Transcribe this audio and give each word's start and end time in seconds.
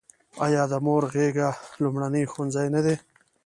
آیا 0.45 0.63
د 0.71 0.73
مور 0.85 1.03
غیږه 1.13 1.49
لومړنی 1.81 2.23
ښوونځی 2.31 2.67
نه 2.75 2.81
دی؟ 2.85 2.95